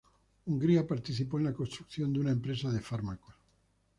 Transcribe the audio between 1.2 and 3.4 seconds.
en la construcción de una empresa de fármacos.